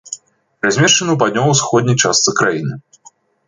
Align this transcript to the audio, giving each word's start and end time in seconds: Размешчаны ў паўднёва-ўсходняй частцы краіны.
Размешчаны 0.65 1.11
ў 1.13 1.21
паўднёва-ўсходняй 1.25 2.01
частцы 2.07 2.37
краіны. 2.43 2.83